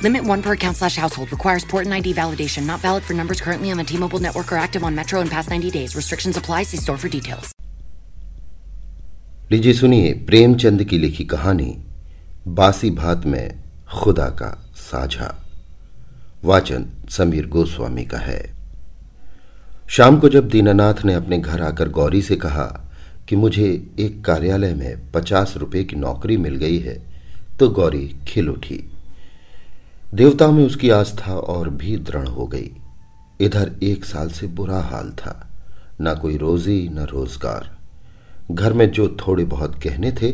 [0.00, 1.30] Limit one per account slash household.
[1.32, 2.66] Requires port and ID validation.
[2.66, 5.50] Not valid for numbers currently on the T-Mobile network or active on Metro in past
[5.50, 5.96] 90 days.
[5.96, 6.62] Restrictions apply.
[6.64, 7.54] See store for details.
[9.50, 11.70] लीजिए सुनिए प्रेमचंद की लिखी कहानी
[12.56, 13.60] बासी भात में
[13.92, 15.28] खुदा का साझा
[16.44, 18.40] वाचन समीर गोस्वामी का है
[19.96, 22.66] शाम को जब दीनानाथ ने अपने घर आकर गौरी से कहा
[23.28, 26.98] कि मुझे एक कार्यालय में पचास रुपए की नौकरी मिल गई है
[27.60, 28.80] तो गौरी खिल उठी
[30.14, 32.70] देवताओं में उसकी आस्था और भी दृढ़ हो गई।
[33.40, 35.48] इधर एक साल से बुरा हाल था।
[36.00, 37.78] न कोई रोजी, न रोज़गार।
[38.50, 40.30] घर में जो थोड़े बहुत गहने थे,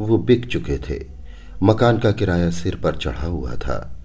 [0.00, 1.04] वो बिक चुके थे।
[1.62, 3.96] मकान का किराया सिर पर चढ़ा हुआ था।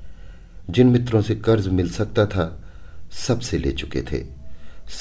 [0.69, 2.63] जिन मित्रों से कर्ज मिल सकता था
[3.27, 4.25] सबसे ले चुके थे।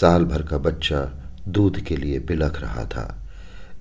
[0.00, 3.22] साल भर का बच्चा दूध के लिए बिलख रहा था।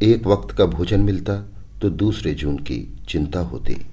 [0.01, 1.35] एक वक्त का भोजन मिलता
[1.81, 3.85] तो दूसरे जून की चिंता होती।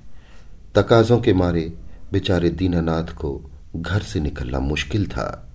[0.75, 1.73] तकाजों के मारे
[2.13, 5.49] बेचारे दीनानाथ को घर से निकलना मुश्किल था।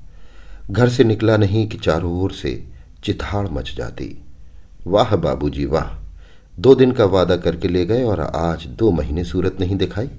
[0.72, 2.68] घर से निकला नहीं कि चारों ओर से
[3.04, 4.24] चिथाड़ मच जाती।
[4.88, 6.04] वाह बाबूजी, वाह।
[6.60, 10.10] दो दिन का वादा करके ले गए और आज दो महीने सूरत नहीं दिखाई।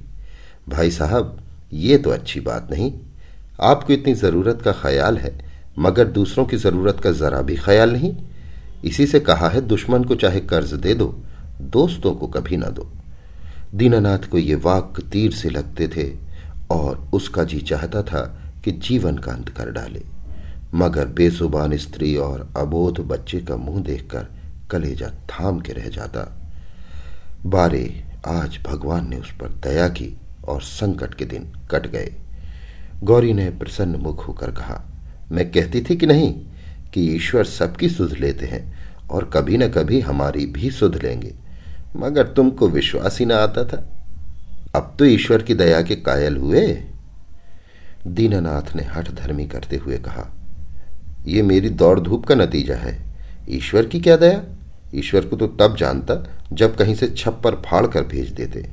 [0.69, 1.41] भाई साहब,
[1.73, 2.93] ये तो अच्छी बात नहीं।
[3.61, 5.45] आपको इतनी ज़रूरत का ख्याल है,
[5.79, 8.17] मगर दूसरों की ज़रूरत का ज़रा भी ख्याल नहीं।
[8.85, 11.23] इसी से कहा है, दुश्मन को चाहे कर्ज दे दो,
[11.61, 12.93] दोस्तों को कभी ना दो।
[13.75, 16.24] दीनानाथ को ये वाक तीर से लगते थे
[16.71, 20.03] और उसका जी चाहता था कि जीवन का अंत कर डाले।
[20.75, 24.27] मगर बेसुबान स्त्री और अबोध बच्चे का मुँह देखकर
[24.71, 26.51] कलेजा थाम के रह जाता।
[27.47, 30.17] बारे आज भगवान ने उस पर दया की
[30.49, 32.15] और संकट के दिन कट गए।
[33.03, 34.85] गौरी ने प्रसन्न मुख होकर कहा,
[35.33, 36.33] मैं कहती थी कि नहीं,
[36.95, 38.75] कि ईश्वर सबकी सुध लेते हैं
[39.09, 41.35] और कभी न कभी हमारी भी सुध लेंगे।
[41.97, 43.94] मगर तुमको विश्वास ही ना आता था।
[44.75, 46.85] अब तो ईश्वर की दया के कायल हुए।
[48.07, 50.33] दीनानाथ ने हठ धर्मी करते हुए कहा
[51.27, 53.05] यह मेरी दौड़ धूप का नतीजा है।
[53.49, 54.43] ईश्वर की क्या दया?
[54.95, 58.71] ईश्वर को तो तब जानता जब कहीं से छप्पर फाड़ कर भेज देते।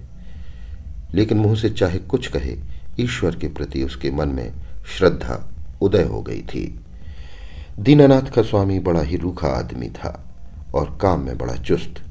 [1.13, 2.57] लेकिन मुँह से चाहे कुछ कहे,
[2.99, 4.53] ईश्वर के प्रति उसके मन में
[4.97, 5.51] श्रद्धा
[5.81, 6.79] उदय हो गई थी।
[7.79, 10.33] दीनानाथ का स्वामी बड़ा ही रूखा आदमी था
[10.73, 12.01] और काम में बड़ा चुस्त।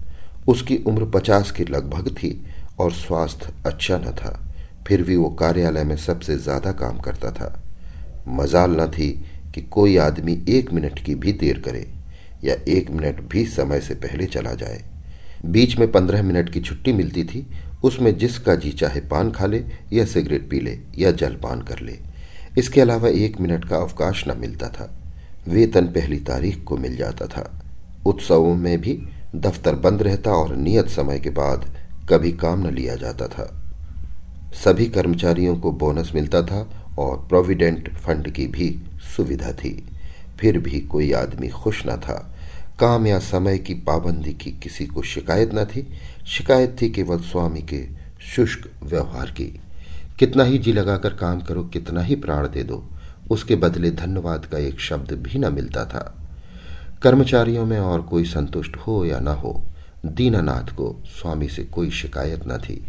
[0.49, 2.47] उसकी उम्र पचास की लगभग थी
[2.81, 4.39] और स्वास्थ्य अच्छा न था।
[4.89, 7.55] फिर भी वो कार्यालय में सबसे ज़्यादा काम करता था।
[8.29, 9.11] मजाल न थी
[9.55, 11.87] कि कोई आदमी एक मिनट की भी देर करे
[12.45, 14.83] या एक मिनट भी समय से पहले चला जाए।
[15.47, 17.47] बीच में पंद्रह मिनट की छुट्टी मिलती थी,
[17.85, 19.63] उसमें जिसका जी चाहे पान खा ले
[19.93, 21.99] या सिगरेट पी ले या जल पान कर ले।
[22.59, 24.91] इसके अलावा एक मिनट का अवकाश न मिलता था।
[25.49, 27.45] वेतन पहली तारीख को मिल जाता था।
[28.07, 28.93] उत्सवों में भी
[29.37, 31.65] दफ्तर बंद रहता और नियत समय के बाद
[32.11, 33.73] कभी काम न लिया जाता था।
[34.53, 38.83] सभी कर्मचारियों को बोनस मिलता था और प्रोविडेंट फंड की भी
[39.17, 39.87] सुविधा थी।
[40.41, 42.37] फिर भी कोई आदमी खुश न था।
[42.81, 45.93] काम या समय की पाबंदी की किसी को शिकायत न थी।
[46.27, 47.89] शिकायत थी केवल स्वामी के
[48.21, 49.61] शुष्क व्यवहार की।
[50.19, 52.85] कितना ही जी लगाकर काम करो, कितना ही प्राण दे दो,
[53.31, 56.31] उसके बदले धन्यवाद का एक शब्द भी न मिलता था।
[57.03, 59.70] कर्मचारियों में और कोई संतुष्ट हो या न हो
[60.07, 62.83] दीनानाथ को स्वामी से कोई शिकायत न थी।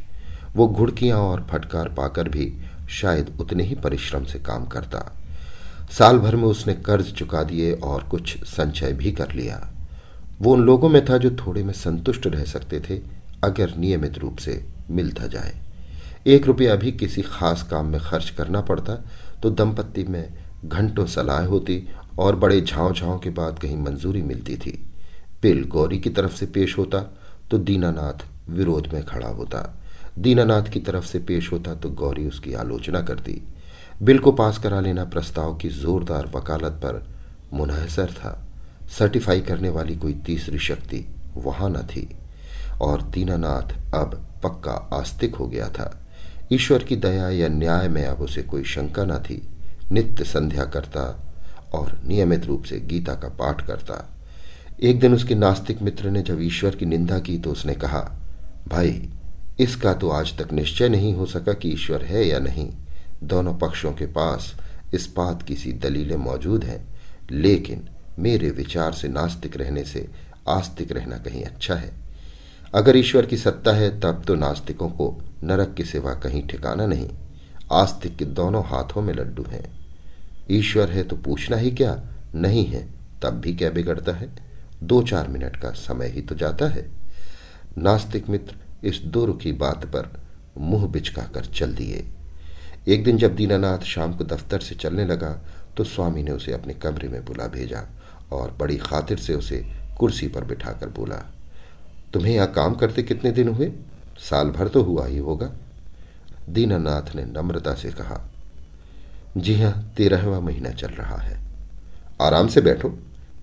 [0.56, 2.54] वो घुड़कियाँ और फटकार पाकर भी
[2.90, 5.06] शायद उतने ही परिश्रम से काम करता।
[5.98, 9.68] साल भर में उसने कर्ज चुका दिए और कुछ संचय भी कर लिया।
[10.42, 13.00] वो उन लोगों में था जो थोड़े में संतुष्ट रह सकते थे,
[13.44, 15.54] अगर नियमित रूप से मिलता जाए।
[16.28, 18.96] एक रुपया भी किसी खास काम में खर्च करना पड़ता
[19.44, 20.34] तो दंपत्ति में
[20.66, 21.88] घंटों सलाह होती
[22.20, 24.91] और बड़े झांव झांव के बाद कहीं मंजूरी मिलती थी।
[25.42, 27.00] बिल गौरी की तरफ़ से पेश होता
[27.52, 29.78] तो दीनानाथ विरोध में खड़ा होता।
[30.20, 33.42] दीनानाथ की तरफ़ से पेश होता तो गौरी उसकी आलोचना करती।
[34.02, 37.08] बिल को पास करा लेना प्रस्ताव की जोरदार वकालत पर
[37.54, 38.48] मुनहसर था।
[38.98, 41.06] सर्टिफाई करने वाली कोई तीसरी शक्ति
[41.38, 42.18] वहाँ न थी।
[42.82, 46.08] और दीनानाथ अब पक्का आस्तिक हो गया था।
[46.52, 49.50] ईश्वर की दया या न्याय में अब उसे कोई शंका न थी।
[49.92, 51.34] नित्य संध्या करता
[51.74, 54.21] और नियमित रूप से गीता का पाठ करता।
[54.84, 58.00] एक दिन उसके नास्तिक मित्र ने जब ईश्वर की निंदा की तो उसने कहा,
[58.68, 59.10] भाई,
[59.60, 62.70] इसका तो आज तक निश्चय नहीं हो सका कि ईश्वर है या नहीं।
[63.24, 64.56] दोनों पक्षों के पास
[64.94, 67.00] इस बात की सी दलीलें मौजूद हैं,
[67.32, 67.90] लेकिन
[68.20, 70.08] मेरे विचार से नास्तिक रहने से
[70.50, 71.92] आस्तिक रहना कहीं अच्छा है।
[72.76, 77.10] अगर ईश्वर की सत्ता है, तब तो नास्तिकों को नरक के सिवा कहीं ठिकाना नहीं।
[77.72, 79.80] आस्तिक के दोनों हाथों में लड्डू हैं।
[80.52, 82.04] ईश्वर है तो पूछना ही क्या?
[82.36, 82.88] नहीं है,
[83.22, 84.51] तब भी क्या बिगड़ता है?
[84.84, 86.86] दो चार मिनट का समय ही तो जाता है।
[87.78, 90.10] नास्तिक मित्र इस दो रुखी बात पर
[90.58, 92.06] मुँह बिचका कर चल दिए।
[92.88, 95.30] एक दिन जब दीनानाथ शाम को दफ्तर से चलने लगा
[95.78, 97.84] तो स्वामी ने उसे अपने कमरे में बुला भेजा
[98.32, 99.64] और बड़ी खातिर से उसे
[100.00, 101.16] कुर्सी पर बिठाकर बोला,
[102.14, 103.72] तुम्हें यहाँ काम करते कितने दिन हुए?
[104.20, 105.52] साल भर तो हुआ ही होगा।
[106.50, 108.20] दीनानाथ ने नम्रता से कहा,
[109.38, 111.40] जी हाँ, तेरहवा महीना चल रहा है।
[112.22, 112.90] आराम से बैठो।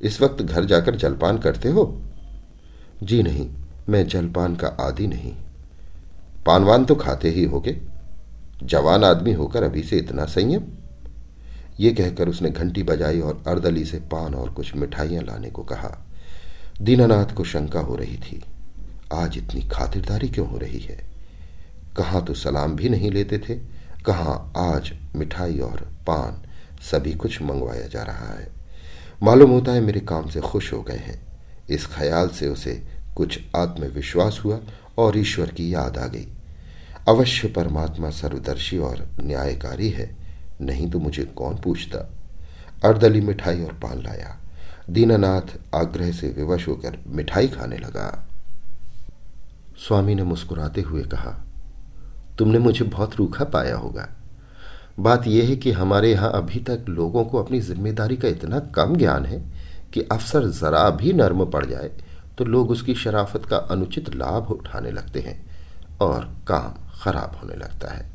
[0.03, 2.03] इस वक्त घर जाकर जलपान करते हो?
[3.03, 3.51] जी नहीं,
[3.89, 5.33] मैं जलपान का आदि नहीं।
[6.47, 7.81] पानवान तो खाते ही होगे।
[8.63, 10.63] जवान आदमी होकर अभी से इतना संयम?
[11.81, 16.07] ये कहकर उसने घंटी बजाई और अर्दली से पान और कुछ मिठाइयाँ लाने को कहा।
[16.83, 18.45] दीनानाथ को शंका हो रही थी।
[19.13, 21.09] आज इतनी खातिरदारी क्यों हो रही है?
[21.97, 23.55] कहाँ तो सलाम भी नहीं लेते थे?
[24.07, 26.43] कहाँ आज मिठाई और पान
[26.83, 28.58] सभी कुछ मंगवाया जा रहा है?
[29.23, 31.21] मालूम होता है मेरे काम से खुश हो गए हैं।
[31.71, 32.87] इस ख्याल से उसे
[33.17, 34.59] कुछ आत्मविश्वास हुआ
[34.99, 36.27] और ईश्वर की याद आ गई।
[37.09, 40.17] अवश्य परमात्मा सर्वदर्शी और न्यायकारी है,
[40.61, 41.99] नहीं तो मुझे कौन पूछता?
[42.85, 44.37] अर्दली मिठाई और पान लाया।
[44.91, 48.29] दीनानाथ आग्रह से विवश होकर मिठाई खाने लगा।
[49.79, 51.45] स्वामी ने मुस्कुराते हुए कहा,
[52.39, 54.09] तुमने मुझे बहुत रूखा पाया होगा।
[54.99, 58.97] बात यह है कि हमारे यहाँ अभी तक लोगों को अपनी ज़िम्मेदारी का इतना कम
[58.97, 59.39] ज्ञान है
[59.93, 61.91] कि अफसर जरा भी नर्म पड़ जाए
[62.39, 65.41] तो लोग उसकी शराफत का अनुचित लाभ उठाने लगते हैं
[66.01, 68.07] और काम खराब होने लगता है।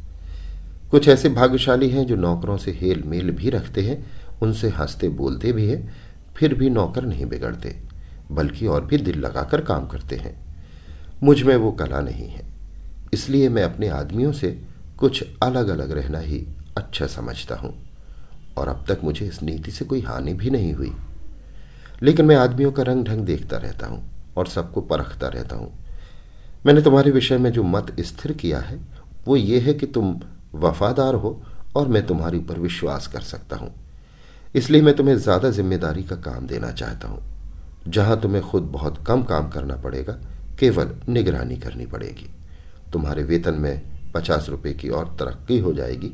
[0.92, 4.06] कुछ ऐसे भाग्यशाली हैं जो नौकरों से हेल मेल भी रखते हैं,
[4.42, 5.94] उनसे हँसते बोलते भी हैं,
[6.36, 7.76] फिर भी नौकर नहीं बिगड़ते,
[8.32, 10.36] बल्कि और भी दिल लगाकर काम करते हैं।
[11.24, 12.46] मुझमें वो कला नहीं है,
[13.14, 14.60] इसलिए मैं अपने आदमियों से
[15.00, 16.46] कुछ अलग अलग रहना ही
[16.78, 17.74] अच्छा समझता हूँ।
[18.58, 20.92] और अब तक मुझे इस नीति से कोई हानि भी नहीं हुई।
[22.04, 24.04] लेकिन मैं आदमियों का रंग ढंग देखता रहता हूँ
[24.38, 25.72] और सबको परखता रहता हूँ।
[26.66, 28.80] मैंने तुम्हारे विषय में जो मत स्थिर किया है,
[29.28, 30.16] वो ये है कि तुम
[30.56, 31.42] वफादार हो
[31.76, 33.74] और मैं तुम्हारे ऊपर विश्वास कर सकता हूँ।
[34.56, 37.22] इसलिए मैं तुम्हें ज़्यादा ज़िम्मेदारी का काम देना चाहता हूँ।
[37.88, 40.14] जहाँ तुम्हें खुद बहुत कम काम करना पड़ेगा,
[40.60, 42.30] केवल निगरानी करनी पड़ेगी।
[42.94, 43.82] तुम्हारे वेतन में
[44.14, 46.12] पचास रुपए की और तरक्की हो जाएगी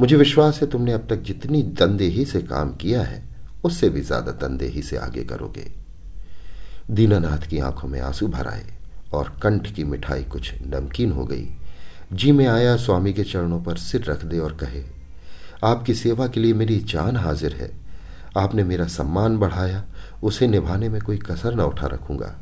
[0.00, 3.22] मुझे विश्वास है तुमने अब तक जितनी दंदेही से काम किया है,
[3.64, 5.70] उससे भी ज़्यादा दंदेही से आगे करोगे।
[6.90, 8.66] दीनानाथ की आँखों में आँसू भर आए
[9.12, 11.48] और कंठ की मिठाई कुछ नमकीन हो गई।
[12.12, 14.82] जी में आया स्वामी के चरणों पर सिर रख दे और कहे,
[15.64, 17.70] आपकी सेवा के लिए मेरी जान हाजिर है।
[18.36, 19.84] आपने मेरा सम्मान बढ़ाया,
[20.22, 22.34] उसे निभाने में कोई कसर न उठा रखूँगा।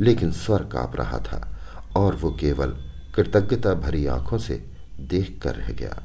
[0.00, 1.58] लेकिन स्वर काँप रहा था
[1.96, 2.76] और वो केवल
[3.14, 4.64] कृतज्ञता भरी आँखों से
[5.00, 6.02] देख कर रह गया।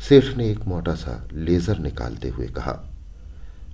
[0.00, 2.72] सेठ ने एक मोटा सा लेजर निकालते हुए कहा,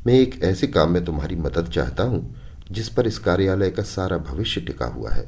[0.07, 2.35] मैं एक ऐसे काम में तुम्हारी मदद चाहता हूँ,
[2.71, 5.25] जिस पर इस कार्यालय का सारा भविष्य टिका हुआ है।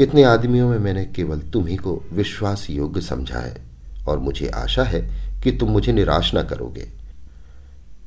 [0.00, 3.56] इतने आदमियों में मैंने केवल तुम ही को विश्वास योग्य समझा है,
[4.08, 5.00] और मुझे आशा है
[5.42, 6.88] कि तुम मुझे निराश न करोगे।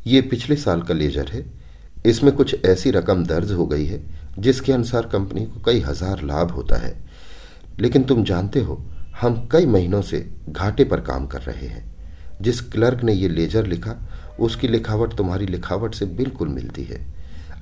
[0.07, 1.45] ये पिछले साल का लेजर है।
[2.05, 3.99] इसमें कुछ ऐसी रकम दर्ज हो गई है,
[4.39, 6.93] जिसके अनुसार कंपनी को कई हज़ार लाभ होता है।
[7.79, 8.81] लेकिन तुम जानते हो
[9.21, 10.19] हम कई महीनों से
[10.49, 11.83] घाटे पर काम कर रहे हैं।
[12.41, 13.95] जिस क्लर्क ने यह लेजर लिखा,
[14.39, 16.99] उसकी लिखावट तुम्हारी लिखावट से बिल्कुल मिलती है।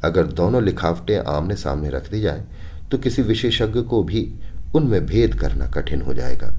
[0.03, 2.43] अगर दोनों लिखावटें आमने सामने रख दी जाए
[2.91, 4.27] तो किसी विशेषज्ञ को भी
[4.75, 6.53] उनमें भेद करना कठिन हो जाएगा।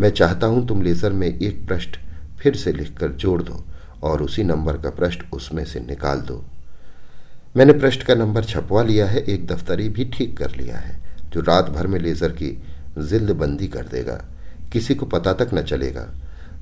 [0.00, 1.98] मैं चाहता हूँ तुम लेजर में एक पृष्ठ
[2.38, 3.64] फिर से लिखकर जोड़ दो
[4.02, 6.44] और उसी नंबर का पृष्ठ उसमें से निकाल दो।
[7.56, 11.40] मैंने पृष्ठ का नंबर छपवा लिया है, एक दफ्तरी भी ठीक कर लिया है, जो
[11.40, 12.50] रात भर में लेजर की
[12.98, 14.24] जिल्द बंदी कर देगा।
[14.72, 16.14] किसी को पता तक न चलेगा।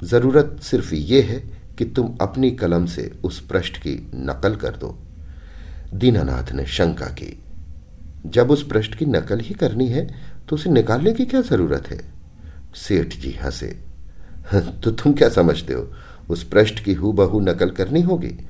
[0.04, 4.98] ज़रूरत सिर्फ़ ये है कि तुम अपनी कलम से उस पृष्ठ की नकल कर दो।
[5.94, 7.42] दीनानाथ ने शंका की।
[8.26, 10.14] जब उस पृष्ठ की नकल ही करनी है
[10.48, 12.12] तो उसे निकालने की क्या ज़रूरत है?
[12.74, 13.78] सेठ जी हंसे।
[14.54, 15.92] तो तुम क्या समझते हो?
[16.30, 18.48] उस पृष्ठ की हु बहू नकल करनी होगी?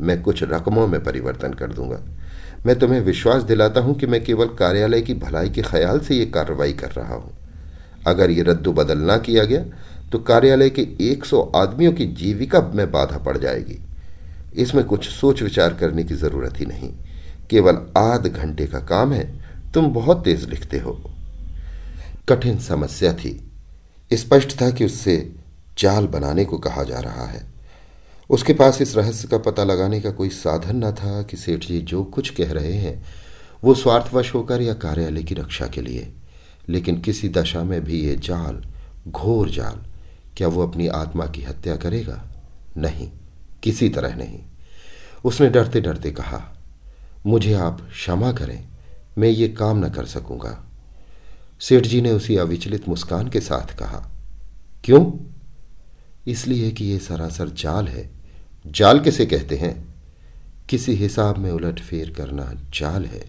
[0.00, 2.04] मैं कुछ रकमों में परिवर्तन कर दूँगा।
[2.66, 6.30] मैं तुम्हें विश्वास दिलाता हूँ कि मैं केवल कार्यालय की भलाई के ख्याल से यह
[6.34, 7.36] कार्रवाई कर रहा हूँ।
[8.06, 9.64] अगर यह रद्दो बदल ना किया गया
[10.12, 13.78] तो कार्यालय के 100 आदमियों की जीविका में बाधा पड़ जाएगी।
[14.56, 16.92] इसमें कुछ सोच विचार करने की ज़रूरत ही नहीं।
[17.50, 19.26] केवल आध घंटे का काम है।
[19.74, 21.00] तुम बहुत तेज लिखते हो।
[22.28, 23.50] कठिन समस्या थी।
[24.12, 25.16] स्पष्ट था कि उससे
[25.78, 27.42] चाल बनाने को कहा जा रहा है।
[28.30, 31.78] उसके पास इस रहस्य का पता लगाने का कोई साधन न था कि सेठ जी
[31.78, 33.04] जो कुछ कह रहे हैं,
[33.64, 36.12] वो स्वार्थवश होकर या कार्यालय की रक्षा के लिए।
[36.68, 38.64] लेकिन किसी दशा में भी ये जाल,
[39.10, 39.84] घोर जाल,
[40.36, 42.24] क्या वो अपनी आत्मा की हत्या करेगा?
[42.76, 43.10] नहीं,
[43.62, 44.38] किसी तरह नहीं।
[45.24, 46.58] उसने डरते डरते कहा,
[47.26, 48.68] मुझे आप क्षमा करें,
[49.18, 50.64] मैं ये काम न कर सकूँगा।
[51.60, 54.10] सेठ जी ने उसी अविचलित मुस्कान के साथ कहा,
[54.84, 55.12] क्यों?
[56.26, 58.17] इसलिए कि यह सरासर जाल है
[58.64, 59.74] जाल किसे कहते हैं?
[60.68, 63.22] किसी हिसाब में उलटफेर करना जाल है।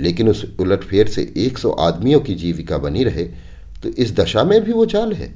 [0.00, 3.24] लेकिन उस उलटफेर से 100 आदमियों की जीविका बनी रहे
[3.82, 5.28] तो इस दशा में भी वो जाल है।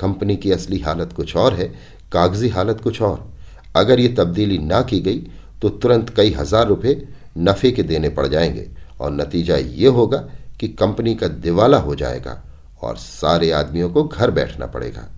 [0.00, 1.66] कंपनी की असली हालत कुछ और है,
[2.12, 3.32] कागज़ी हालत कुछ और।
[3.76, 5.18] अगर ये तब्दीली ना की गई
[5.62, 6.96] तो तुरंत कई हज़ार रुपए
[7.38, 8.66] नफे के देने पड़ जाएँगे,
[9.00, 10.18] और नतीजा ये होगा
[10.60, 12.42] कि कंपनी का दिवाला हो जाएगा,
[12.82, 15.08] और सारे आदमियों को घर बैठना पड़ेगा।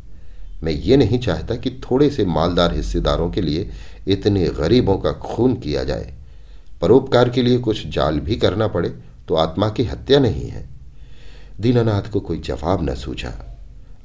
[0.62, 3.70] मैं ये नहीं चाहता कि थोड़े से मालदार हिस्सेदारों के लिए
[4.08, 6.14] इतने गरीबों का खून किया जाए।
[6.80, 8.88] परोपकार के लिए कुछ जाल भी करना पड़े
[9.28, 10.68] तो आत्मा की हत्या नहीं है।
[11.60, 13.32] दीनानाथ को कोई जवाब न सूझा।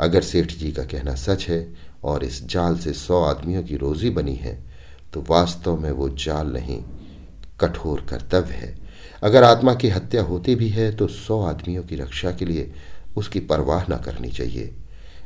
[0.01, 1.67] अगर सेठ जी का कहना सच है
[2.03, 4.57] और इस जाल से सौ आदमियों की रोजी बनी है
[5.13, 6.81] तो वास्तव में वो जाल नहीं,
[7.59, 8.75] कठोर कर्तव्य है।
[9.23, 12.71] अगर आत्मा की हत्या होती भी है तो सौ आदमियों की रक्षा के लिए
[13.17, 14.73] उसकी परवाह न करनी चाहिए।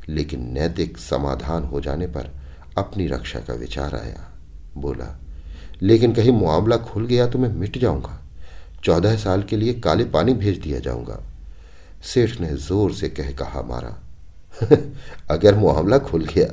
[0.09, 2.31] लेकिन नैतिक समाधान हो जाने पर
[2.77, 4.31] अपनी रक्षा का विचार आया।
[4.77, 5.19] बोला,
[5.81, 8.21] लेकिन कहीं मामला खुल गया तो मैं मिट जाऊँगा।
[8.83, 11.23] चौदह साल के लिए काले पानी भेज दिया जाऊँगा।
[12.03, 13.97] सेठ ने ज़ोर से कह कहा मारा,
[15.31, 16.47] अगर मामला खुल गया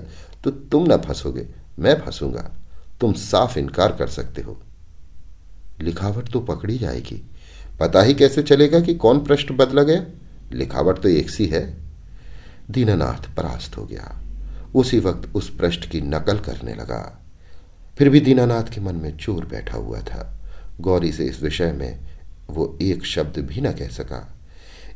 [0.44, 1.46] तो तुम ना फंसोगे,
[1.78, 2.50] मैं फंसूँगा।
[3.00, 4.60] तुम साफ़ इनकार कर सकते हो।
[5.80, 7.22] लिखावट तो पकड़ी जाएगी।
[7.80, 10.04] पता ही कैसे चलेगा कि कौन पृष्ठ बदला गया?
[10.52, 11.83] लिखावट तो एक सी है।
[12.70, 14.20] दीनानाथ परास्त हो गया।
[14.74, 17.26] उसी वक्त उस पृष्ठ की नकल करने लगा।
[17.98, 20.40] फिर भी दीनानाथ के मन में चोर बैठा हुआ था।
[20.80, 22.00] गौरी से इस विषय में
[22.50, 24.38] वो एक शब्द भी न कह सका।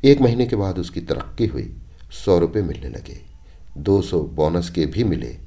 [0.04, 1.76] एक महीने के बाद उसकी तरक्की हुई।
[2.24, 3.20] सौ रुपये मिलने लगे।
[3.78, 5.38] दो सौ बोनस के भी मिले।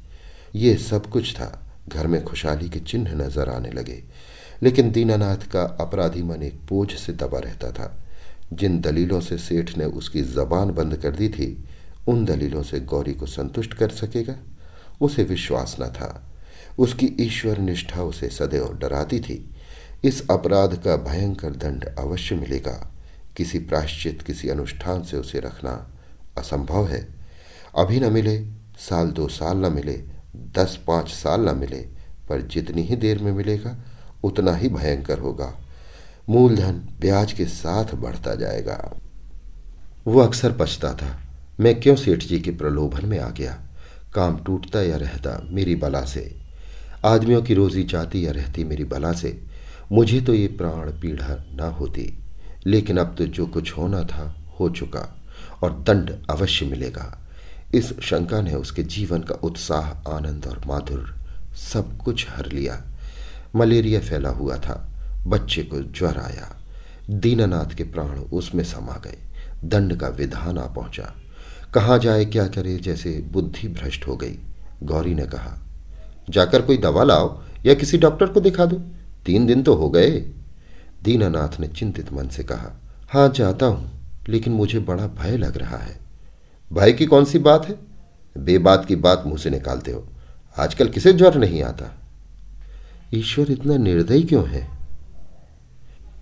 [0.56, 4.04] ये सब कुछ था। घर में खुशहाली के चिन्ह नज़र आने लगे।
[4.64, 8.04] लेकिन दीनानाथ का अपराधी मन एक बोझ से दबा रहता था।
[8.54, 11.64] जिन दलीलों से सेठ ने उसकी जबान बंद कर दी थी
[12.08, 14.36] उन दलीलों से गौरी को संतुष्ट कर सकेगा।
[15.02, 16.32] उसे विश्वास न था।
[16.80, 19.56] उसकी ईश्वर निष्ठा उसे सदैव डराती थी।
[20.04, 22.92] इस अपराध का भयंकर दंड अवश्य मिलेगा।
[23.38, 25.92] किसी प्राश्चित किसी अनुष्ठान से उसे रखना
[26.38, 27.08] असंभव है।
[27.78, 28.46] अभी न मिले,
[28.80, 30.04] साल दो साल न मिले,
[30.36, 31.82] दस पाँच साल न मिले,
[32.30, 33.78] पर जितनी ही देर में मिलेगा,
[34.24, 35.58] उतना ही भयंकर होगा।
[36.30, 38.98] मूलधन ब्याज के साथ बढ़ता जाएगा।
[40.08, 43.62] वो अक्सर पछता था। मैं क्यों सेठ जी के प्रलोभन में आ गया?
[44.14, 46.42] काम टूटता या रहता मेरी बला से।
[47.06, 49.44] आदमियों की रोजी जाती या रहती मेरी बला से।
[49.92, 52.20] मुझे तो ये प्राण पीढ़ा ना होती।
[52.66, 55.24] लेकिन अब तो जो कुछ होना था, हो चुका
[55.64, 57.28] और दंड अवश्य मिलेगा।
[57.74, 61.16] इस शंका ने उसके जीवन का उत्साह, आनंद और माधुर
[61.56, 62.84] सब कुछ हर लिया।
[63.56, 64.88] मलेरिया फैला हुआ था।
[65.28, 66.58] बच्चे को ज्वर आया।
[67.10, 69.18] दीनानाथ के प्राण उसमें समा गए।
[69.64, 71.16] दंड का विधान आ पहुँचा।
[71.74, 74.38] कहा जाए, क्या करे, जैसे बुद्धि भ्रष्ट हो गई।
[74.84, 75.62] गौरी ने कहा,
[76.30, 78.76] जाकर कोई दवा लाओ या किसी डॉक्टर को दिखा दो।
[79.26, 80.10] तीन दिन तो हो गए।
[81.04, 85.78] दीनानाथ ने चिंतित मन से कहा हाँ जाता हूँ, लेकिन मुझे बड़ा भय लग रहा
[85.78, 86.00] है।
[86.74, 87.76] भय की कौन सी बात है?
[88.38, 90.08] बेबात की बात मुँह से निकालते हो।
[90.60, 92.02] आजकल किसे ज्वर नहीं आता?
[93.14, 94.70] ईश्वर इतना निर्दयी क्यों है?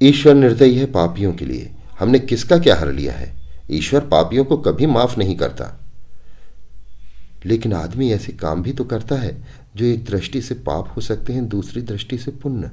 [0.01, 3.38] ईश्वर निर्दयी है पापियों के लिए। हमने किसका क्या हर लिया है?
[3.71, 5.79] ईश्वर पापियों को कभी माफ़ नहीं करता।
[7.45, 9.43] लेकिन आदमी ऐसे काम भी तो करता है,
[9.75, 12.71] जो एक दृष्टि से पाप हो सकते हैं, दूसरी दृष्टि से पुण्य।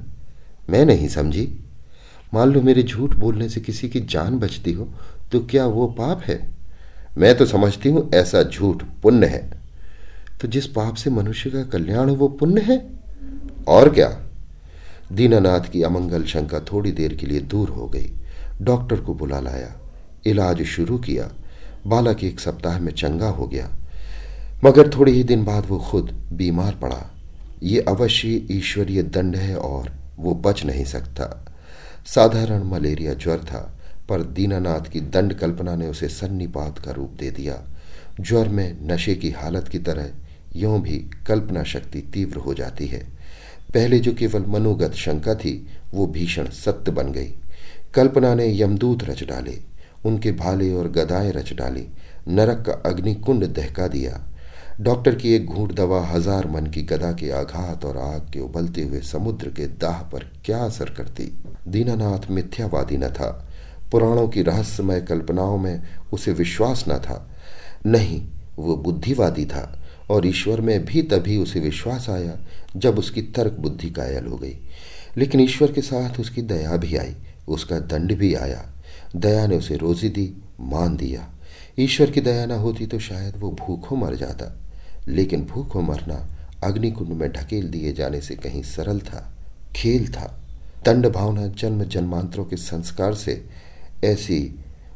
[0.69, 1.59] मैं नहीं समझी।
[2.33, 4.93] मान लो मेरे झूठ बोलने से किसी की जान बचती हो
[5.31, 6.49] तो क्या वो पाप है?
[7.17, 9.49] मैं तो समझती हूँ ऐसा झूठ पुण्य है।
[10.41, 12.89] तो जिस पाप से मनुष्य का कल्याण हो, वो पुण्य है?
[13.67, 14.19] और क्या?
[15.11, 18.11] दीनानाथ की अमंगल शंका थोड़ी देर के लिए दूर हो गई।
[18.61, 19.86] डॉक्टर को बुला लाया।
[20.27, 21.31] इलाज शुरू किया।
[21.87, 23.71] बालक एक सप्ताह में चंगा हो गया।
[24.65, 27.11] मगर थोड़े ही दिन बाद वो खुद बीमार पड़ा।
[27.63, 31.55] ये अवश्य ईश्वरीय दंड है और वो बच नहीं सकता।
[32.05, 33.79] साधारण मलेरिया ज्वर था,
[34.09, 37.63] पर दीनानाथ की दंड कल्पना ने उसे सन्निपात का रूप दे दिया।
[38.21, 40.09] ज्वर में नशे की हालत की तरह
[40.55, 43.03] यों भी कल्पना शक्ति तीव्र हो जाती है।
[43.73, 47.33] पहले जो केवल मनोगत शंका थी, वो भीषण सत्य बन गई।
[47.93, 49.76] कल्पना ने यमदूत रच डाले।
[50.07, 51.87] उनके भाले और गदाएँ रच डाली,
[52.27, 54.19] नरक का अग्निकुंड दहका दिया।
[54.81, 58.81] डॉक्टर की एक घूट दवा हज़ार मन की गदा के आघात और आग के उबलते
[58.81, 61.37] हुए समुद्र के दाह पर क्या असर करती?
[61.67, 63.47] दीनानाथ मिथ्यावादी न था।
[63.91, 65.81] पुराणों की रहस्यमय कल्पनाओं में
[66.13, 67.27] उसे विश्वास न था।
[67.85, 68.21] नहीं,
[68.59, 72.37] वो बुद्धिवादी था और ईश्वर में भी तभी उसे विश्वास आया
[72.75, 74.57] जब उसकी तर्क बुद्धि कायल हो गई।
[75.17, 77.15] लेकिन ईश्वर के साथ उसकी दया भी आई,
[77.47, 78.65] उसका दंड भी आया।
[79.15, 81.29] दया ने उसे रोजी दी, मान दिया।
[81.79, 84.57] ईश्वर की दया न होती तो शायद वो भूखों मर जाता।
[85.07, 86.27] लेकिन भूखों मरना
[86.63, 89.33] अग्निकुंड में ढकेल दिए जाने से कहीं सरल था,
[89.75, 90.41] खेल था।
[90.85, 93.45] दंड भावना जन्म जन्मांतरों के संस्कार से
[94.03, 94.55] ऐसी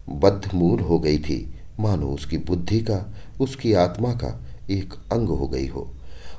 [0.10, 5.68] बद्धमूल हो गई थी। मानो उसकी बुद्धि का, उसकी आत्मा का एक अंग हो गई
[5.68, 5.94] हो।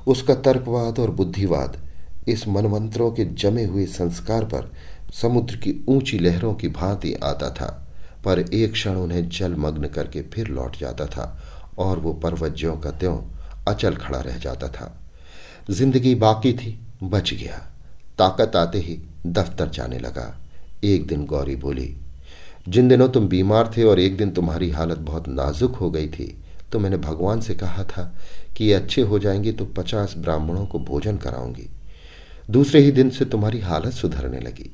[0.06, 1.88] उसका तर्कवाद और बुद्धिवाद
[2.28, 4.72] इस मनमंत्रों के जमे हुए संस्कार पर
[5.12, 7.66] समुद्र की ऊँची लहरों की भांति आता था,
[8.24, 11.26] पर एक क्षण उन्हें जलमग्न करके फिर लौट जाता था
[11.78, 12.54] और वो पर्वत
[12.84, 13.16] का त्यों
[13.68, 14.92] अचल खड़ा रह जाता था।
[15.70, 17.58] ज़िंदगी बाकी थी, बच गया।
[18.18, 20.34] ताकत आते ही दफ्तर जाने लगा।
[20.84, 21.94] एक दिन गौरी बोली,
[22.68, 26.34] जिन दिनों तुम बीमार थे और एक दिन तुम्हारी हालत बहुत नाजुक हो गई थी
[26.72, 28.02] तो मैंने भगवान से कहा था
[28.56, 31.68] कि ये अच्छे हो जाएँगे तो पचास ब्राह्मणों को भोजन कराऊँगी।
[32.50, 34.70] दूसरे ही दिन से तुम्हारी हालत सुधरने लगी।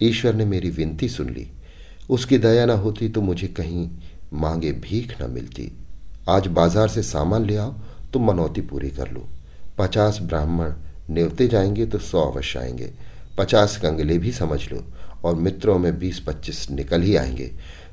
[0.00, 1.46] ईश्वर ने मेरी विनती सुन ली।
[2.10, 3.88] उसकी दया न होती तो मुझे कहीं
[4.32, 5.70] मांगे भीख न मिलती।
[6.28, 7.74] आज बाज़ार से सामान ले आओ
[8.12, 9.28] तो मनौती पूरी कर लो।
[9.78, 10.72] पचास ब्राह्मण
[11.10, 12.90] नेवते जाएँगे तो सौ अवश्य आएँगे।
[13.38, 14.84] पचास कंगले भी समझ लो
[15.24, 17.50] और मित्रों में बीस पच्चीस निकल ही आएँगे।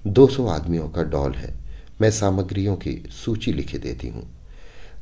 [0.08, 1.54] दो सौ आदमियों का डॉल है।
[2.02, 4.24] मैं सामग्रियों की सूची लिखे देती हूँ।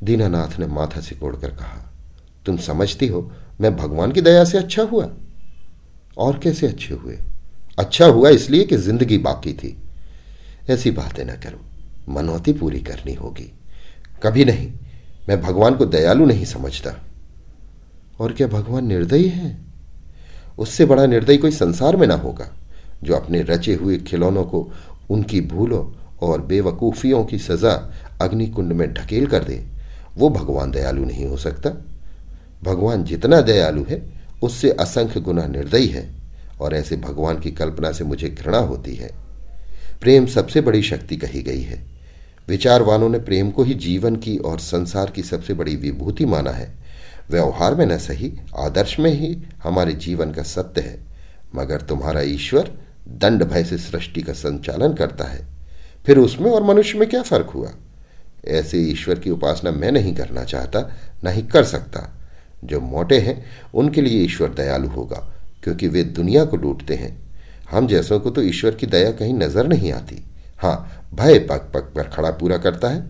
[0.04, 1.92] दीनानाथ ने माथा सिकोड़कर कहा,
[2.46, 5.08] तुम समझती हो, मैं भगवान की दया से अच्छा हुआ?
[6.18, 7.18] और कैसे अच्छे हुए?
[7.78, 9.82] अच्छा हुआ इसलिए कि ज़िंदगी बाकी थी।
[10.70, 11.60] ऐसी बातें ना करो।
[12.12, 13.52] मनौती पूरी करनी होगी।
[14.22, 14.72] कभी नहीं।
[15.28, 17.04] मैं भगवान को दयालु नहीं समझता।
[18.20, 19.58] और क्या भगवान निर्दयी है?
[20.58, 22.56] उससे बड़ा निर्दयी कोई संसार में ना होगा,
[23.04, 24.72] जो अपने रचे हुए खिलौनों को
[25.10, 25.86] उनकी भूलों
[26.20, 29.66] और बेवकूफ़ियों की सज़ा अग्निकुंड में ढकेल कर दे।
[30.16, 31.70] वो भगवान दयालु नहीं हो सकता।
[32.62, 36.14] भगवान जितना दयालु है उससे असंख्य गुना निर्दयी है
[36.60, 39.10] और ऐसे भगवान की कल्पना से मुझे घृणा होती है।
[40.00, 41.86] प्रेम सबसे बड़ी शक्ति कही गई है।
[42.48, 46.74] विचारवानों ने प्रेम को ही जीवन की और संसार की सबसे बड़ी विभूति माना है।
[47.30, 51.00] व्यवहार में न सही, आदर्श में ही हमारे जीवन का सत्य है।
[51.54, 52.72] मगर तुम्हारा ईश्वर
[53.08, 55.46] दंड भय से सृष्टि का संचालन करता है।
[56.06, 57.70] फिर उसमें और मनुष्य में क्या फ़र्क हुआ?
[58.48, 60.92] ऐसे ईश्वर की उपासना मैं नहीं करना चाहता
[61.24, 62.17] न ही कर सकता।
[62.64, 63.44] जो मोटे हैं,
[63.74, 65.16] उनके लिए ईश्वर दयालु होगा,
[65.62, 67.16] क्योंकि वे दुनिया को लूटते हैं।
[67.70, 70.22] हम जैसों को तो ईश्वर की दया कहीं नज़र नहीं आती।
[70.58, 73.08] हाँ भय पग पग पर खड़ा पूरा करता है।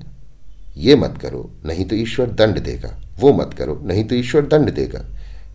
[0.77, 4.71] ये मत करो, नहीं तो ईश्वर दंड देगा। वो मत करो, नहीं तो ईश्वर दंड
[4.71, 5.05] देगा।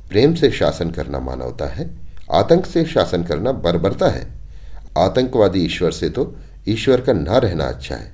[0.10, 1.90] प्रेम से शासन करना मानवता है,
[2.32, 4.26] आतंक से शासन करना बर्बरता है।
[4.98, 6.36] आतंकवादी ईश्वर से तो
[6.68, 8.12] ईश्वर का न रहना अच्छा है।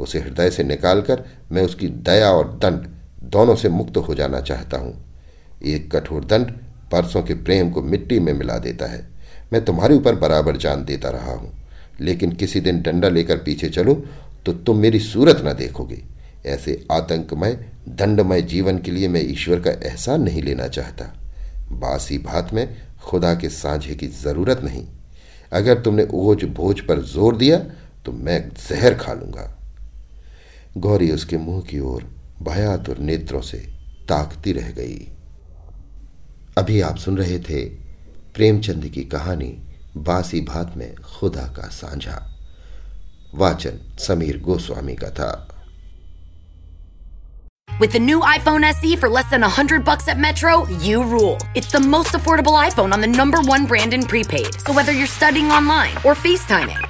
[0.00, 2.86] उसे हृदय से निकालकर मैं उसकी दया और दंड
[3.30, 4.94] दोनों से मुक्त हो जाना चाहता हूँ।
[5.62, 6.50] एक कठोर दंड
[6.92, 9.08] परसों के प्रेम को मिट्टी में मिला देता है।
[9.52, 11.52] मैं तुम्हारे ऊपर बराबर जान देता रहा हूँ।
[12.00, 13.94] लेकिन किसी दिन डंडा लेकर पीछे चलो
[14.46, 16.02] तो तुम मेरी सूरत न देखोगे।
[16.46, 17.52] ऐसे आतंकमय,
[17.88, 21.04] दंडमय जीवन के लिए मैं ईश्वर का एहसान नहीं लेना चाहता।
[21.72, 24.86] बासी भात में खुदा के साझे की ज़रूरत नहीं।
[25.52, 27.58] अगर तुमने ओझ भोज पर ज़ोर दिया
[28.04, 29.48] तो मैं जहर खा लूँगा।
[30.76, 32.04] गौरी उसके मुँह की ओर
[32.42, 33.58] भयातुर नेत्रों से
[34.08, 35.08] ताकती रह गई।
[36.60, 37.64] अभी आप सुन रहे थे
[38.34, 39.46] प्रेमचंद की कहानी
[40.08, 42.16] बासी भात में खुदा का सांझा
[43.34, 45.30] वाचन समीर गोस्वामी का था
[47.68, 51.38] With the new iPhone SE for less than 100 bucks at Metro, you rule.
[51.54, 54.60] It's the most affordable iPhone on the number one brand in prepaid.
[54.66, 56.89] So whether you're studying online or FaceTiming,